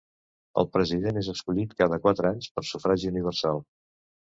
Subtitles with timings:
[0.61, 3.65] El president és escollit cada quatre anys per sufragi universal.